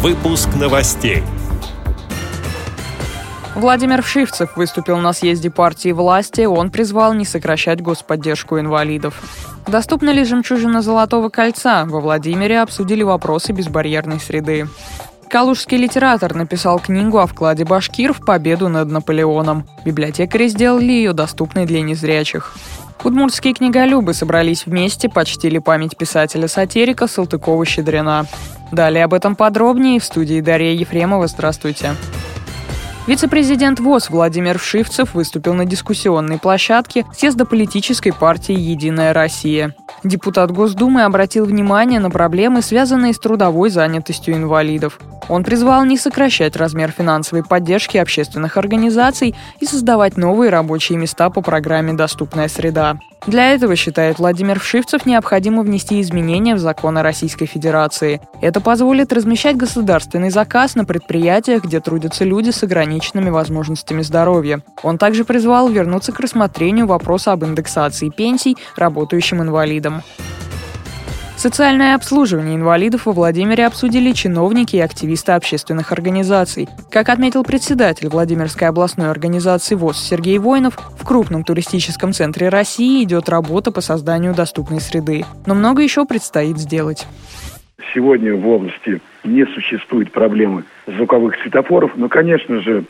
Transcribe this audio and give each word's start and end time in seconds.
Выпуск 0.00 0.48
новостей. 0.54 1.24
Владимир 3.56 4.00
Вшивцев 4.00 4.56
выступил 4.56 4.98
на 4.98 5.12
съезде 5.12 5.50
партии 5.50 5.90
власти. 5.90 6.42
Он 6.42 6.70
призвал 6.70 7.14
не 7.14 7.24
сокращать 7.24 7.82
господдержку 7.82 8.60
инвалидов. 8.60 9.20
Доступна 9.66 10.10
ли 10.10 10.22
жемчужина 10.22 10.82
Золотого 10.82 11.30
кольца? 11.30 11.84
Во 11.84 11.98
Владимире 11.98 12.60
обсудили 12.60 13.02
вопросы 13.02 13.50
безбарьерной 13.50 14.20
среды. 14.20 14.68
Калужский 15.28 15.76
литератор 15.76 16.32
написал 16.32 16.78
книгу 16.78 17.18
о 17.18 17.26
вкладе 17.26 17.64
башкир 17.64 18.12
в 18.12 18.24
победу 18.24 18.68
над 18.68 18.88
Наполеоном. 18.88 19.66
Библиотекари 19.84 20.46
сделали 20.46 20.92
ее 20.92 21.12
доступной 21.12 21.66
для 21.66 21.82
незрячих. 21.82 22.54
Удмуртские 23.02 23.54
книголюбы 23.54 24.14
собрались 24.14 24.66
вместе, 24.66 25.08
почтили 25.08 25.58
память 25.58 25.96
писателя-сатирика 25.96 27.06
Салтыкова-Щедрина. 27.06 28.26
Далее 28.72 29.04
об 29.04 29.14
этом 29.14 29.34
подробнее 29.34 30.00
в 30.00 30.04
студии 30.04 30.40
Дарья 30.40 30.72
Ефремова. 30.72 31.26
Здравствуйте. 31.26 31.94
Вице-президент 33.06 33.80
ВОЗ 33.80 34.10
Владимир 34.10 34.58
Вшивцев 34.58 35.14
выступил 35.14 35.54
на 35.54 35.64
дискуссионной 35.64 36.38
площадке 36.38 37.06
съезда 37.14 37.46
политической 37.46 38.10
партии 38.10 38.54
«Единая 38.54 39.14
Россия». 39.14 39.74
Депутат 40.04 40.50
Госдумы 40.50 41.04
обратил 41.04 41.46
внимание 41.46 42.00
на 42.00 42.10
проблемы, 42.10 42.60
связанные 42.60 43.14
с 43.14 43.18
трудовой 43.18 43.70
занятостью 43.70 44.34
инвалидов. 44.34 45.00
Он 45.28 45.44
призвал 45.44 45.84
не 45.84 45.96
сокращать 45.96 46.56
размер 46.56 46.90
финансовой 46.90 47.44
поддержки 47.44 47.96
общественных 47.96 48.56
организаций 48.56 49.34
и 49.60 49.66
создавать 49.66 50.16
новые 50.16 50.50
рабочие 50.50 50.98
места 50.98 51.30
по 51.30 51.42
программе 51.42 51.92
«Доступная 51.92 52.48
среда». 52.48 52.98
Для 53.26 53.52
этого, 53.52 53.76
считает 53.76 54.18
Владимир 54.18 54.60
Вшивцев, 54.60 55.04
необходимо 55.04 55.62
внести 55.62 56.00
изменения 56.00 56.54
в 56.54 56.60
законы 56.60 57.02
Российской 57.02 57.46
Федерации. 57.46 58.20
Это 58.40 58.60
позволит 58.60 59.12
размещать 59.12 59.56
государственный 59.56 60.30
заказ 60.30 60.76
на 60.76 60.84
предприятиях, 60.84 61.64
где 61.64 61.80
трудятся 61.80 62.24
люди 62.24 62.50
с 62.50 62.62
ограниченными 62.62 63.30
возможностями 63.30 64.02
здоровья. 64.02 64.62
Он 64.82 64.98
также 64.98 65.24
призвал 65.24 65.68
вернуться 65.68 66.12
к 66.12 66.20
рассмотрению 66.20 66.86
вопроса 66.86 67.32
об 67.32 67.44
индексации 67.44 68.08
пенсий 68.08 68.56
работающим 68.76 69.42
инвалидам. 69.42 70.02
Социальное 71.38 71.94
обслуживание 71.94 72.56
инвалидов 72.56 73.06
во 73.06 73.12
Владимире 73.12 73.64
обсудили 73.66 74.10
чиновники 74.10 74.74
и 74.74 74.80
активисты 74.80 75.30
общественных 75.30 75.92
организаций. 75.92 76.66
Как 76.90 77.08
отметил 77.08 77.44
председатель 77.44 78.08
Владимирской 78.08 78.66
областной 78.66 79.08
организации 79.08 79.76
ВОЗ 79.76 79.98
Сергей 79.98 80.38
Воинов, 80.38 80.74
в 80.98 81.06
крупном 81.06 81.44
туристическом 81.44 82.12
центре 82.12 82.48
России 82.48 83.04
идет 83.04 83.28
работа 83.28 83.70
по 83.70 83.80
созданию 83.80 84.34
доступной 84.34 84.80
среды. 84.80 85.22
Но 85.46 85.54
много 85.54 85.80
еще 85.80 86.06
предстоит 86.06 86.58
сделать. 86.58 87.06
Сегодня 87.94 88.34
в 88.34 88.44
области 88.48 89.00
не 89.22 89.46
существует 89.46 90.10
проблемы 90.10 90.64
звуковых 90.88 91.36
светофоров, 91.40 91.92
но, 91.94 92.08
конечно 92.08 92.60
же, 92.62 92.82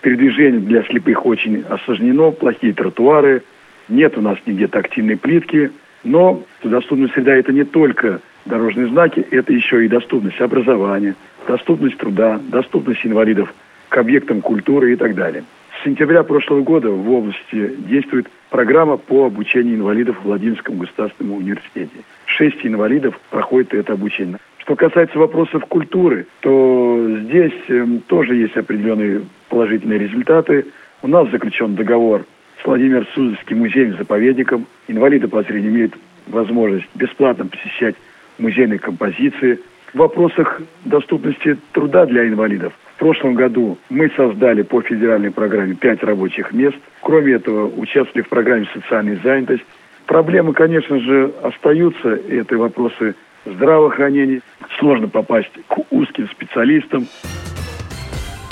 передвижение 0.00 0.58
для 0.60 0.82
слепых 0.82 1.24
очень 1.24 1.62
осложнено, 1.70 2.32
плохие 2.32 2.72
тротуары, 2.72 3.44
нет 3.88 4.18
у 4.18 4.22
нас 4.22 4.38
нигде 4.44 4.66
тактильной 4.66 5.16
плитки– 5.16 5.70
но 6.04 6.42
доступная 6.62 7.08
среда– 7.08 7.34
это 7.36 7.52
не 7.52 7.64
только 7.64 8.20
дорожные 8.44 8.88
знаки, 8.88 9.20
это 9.30 9.52
еще 9.52 9.84
и 9.84 9.88
доступность 9.88 10.40
образования, 10.40 11.14
доступность 11.46 11.98
труда, 11.98 12.40
доступность 12.48 13.04
инвалидов 13.04 13.52
к 13.88 13.96
объектам 13.96 14.40
культуры 14.40 14.92
и 14.92 14.96
так 14.96 15.14
далее. 15.14 15.44
С 15.80 15.84
сентября 15.84 16.22
прошлого 16.22 16.62
года 16.62 16.90
в 16.90 17.10
области 17.10 17.74
действует 17.88 18.28
программа 18.50 18.96
по 18.96 19.26
обучению 19.26 19.76
инвалидов 19.76 20.16
в 20.20 20.24
Владимирском 20.24 20.78
государственном 20.78 21.38
университете. 21.38 21.90
Шесть 22.26 22.64
инвалидов 22.64 23.18
проходят 23.30 23.74
это 23.74 23.94
обучение. 23.94 24.38
Что 24.58 24.76
касается 24.76 25.18
вопросов 25.18 25.64
культуры, 25.66 26.26
то 26.40 27.18
здесь 27.24 27.52
э, 27.68 27.84
тоже 28.06 28.36
есть 28.36 28.56
определенные 28.56 29.22
положительные 29.48 29.98
результаты. 29.98 30.66
У 31.02 31.08
нас 31.08 31.28
заключен 31.30 31.74
договор 31.74 32.24
с 32.62 32.66
Владимир 32.66 33.06
Суздальским 33.14 33.58
музеем-заповедником. 33.58 34.66
Инвалиды 34.88 35.28
по 35.28 35.42
зрению 35.42 35.72
имеют 35.72 35.94
возможность 36.28 36.86
бесплатно 36.94 37.46
посещать 37.46 37.96
музейные 38.38 38.78
композиции. 38.78 39.58
В 39.92 39.98
вопросах 39.98 40.62
доступности 40.84 41.58
труда 41.72 42.06
для 42.06 42.26
инвалидов. 42.26 42.72
В 42.96 42.98
прошлом 42.98 43.34
году 43.34 43.78
мы 43.90 44.10
создали 44.16 44.62
по 44.62 44.80
федеральной 44.80 45.30
программе 45.30 45.74
пять 45.74 46.02
рабочих 46.02 46.52
мест. 46.52 46.76
Кроме 47.00 47.34
этого, 47.34 47.66
участвовали 47.66 48.22
в 48.22 48.28
программе 48.28 48.66
«Социальная 48.72 49.18
занятость». 49.22 49.64
Проблемы, 50.06 50.52
конечно 50.52 50.98
же, 51.00 51.32
остаются. 51.42 52.08
Это 52.28 52.56
вопросы 52.56 53.14
здравоохранения. 53.44 54.40
Сложно 54.78 55.08
попасть 55.08 55.50
к 55.68 55.78
узким 55.90 56.28
специалистам. 56.28 57.06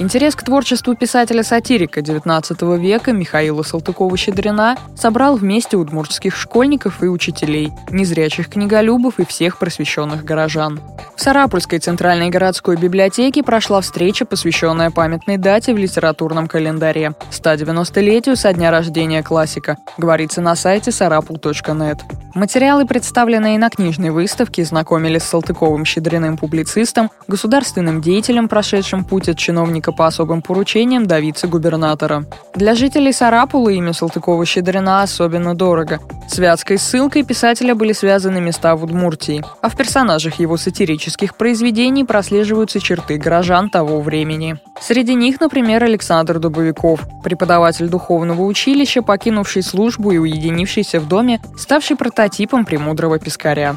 Интерес 0.00 0.34
к 0.34 0.42
творчеству 0.42 0.96
писателя-сатирика 0.96 2.00
XIX 2.00 2.78
века 2.80 3.12
Михаила 3.12 3.62
Салтыкова-Щедрина 3.62 4.76
собрал 4.96 5.36
вместе 5.36 5.76
удмуртских 5.76 6.34
школьников 6.34 7.00
и 7.04 7.06
учителей, 7.06 7.70
незрячих 7.90 8.48
книголюбов 8.48 9.20
и 9.20 9.24
всех 9.24 9.56
просвещенных 9.58 10.24
горожан. 10.24 10.80
В 11.14 11.20
Сарапульской 11.20 11.78
центральной 11.78 12.28
городской 12.28 12.76
библиотеке 12.76 13.44
прошла 13.44 13.80
встреча, 13.80 14.24
посвященная 14.24 14.90
памятной 14.90 15.36
дате 15.36 15.72
в 15.72 15.78
литературном 15.78 16.48
календаре– 16.48 17.12
190-летию 17.30 18.34
со 18.34 18.52
дня 18.52 18.72
рождения 18.72 19.22
классика, 19.22 19.76
говорится 19.96 20.40
на 20.40 20.56
сайте 20.56 20.90
sarapul.net. 20.90 22.00
Материалы, 22.34 22.84
представленные 22.84 23.60
на 23.60 23.70
книжной 23.70 24.10
выставке, 24.10 24.64
знакомили 24.64 25.18
с 25.18 25.32
Салтыковым-Щедриным 25.32 26.36
публицистом, 26.36 27.12
государственным 27.28 28.00
деятелем, 28.00 28.48
прошедшим 28.48 29.04
путь 29.04 29.28
от 29.28 29.38
чиновника 29.38 29.83
по 29.92 30.06
особым 30.06 30.42
поручениям 30.42 31.06
до 31.06 31.18
вице-губернатора. 31.20 32.24
Для 32.54 32.74
жителей 32.74 33.12
Сарапула 33.12 33.70
имя 33.70 33.92
Салтыкова-Щедрина 33.92 35.02
особенно 35.02 35.54
дорого. 35.54 36.00
С 36.28 36.38
ссылкой 36.78 37.22
писателя 37.22 37.74
были 37.74 37.92
связаны 37.92 38.40
места 38.40 38.74
в 38.76 38.84
Удмуртии, 38.84 39.44
а 39.60 39.68
в 39.68 39.76
персонажах 39.76 40.38
его 40.38 40.56
сатирических 40.56 41.36
произведений 41.36 42.04
прослеживаются 42.04 42.80
черты 42.80 43.18
горожан 43.18 43.70
того 43.70 44.00
времени. 44.00 44.56
Среди 44.80 45.14
них, 45.14 45.40
например, 45.40 45.84
Александр 45.84 46.38
Дубовиков, 46.38 47.00
преподаватель 47.22 47.88
духовного 47.88 48.42
училища, 48.42 49.02
покинувший 49.02 49.62
службу 49.62 50.10
и 50.10 50.18
уединившийся 50.18 51.00
в 51.00 51.08
доме, 51.08 51.40
ставший 51.56 51.96
прототипом 51.96 52.64
премудрого 52.64 53.18
пескаря. 53.18 53.76